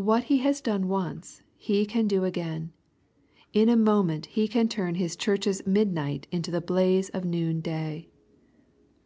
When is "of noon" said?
7.10-7.60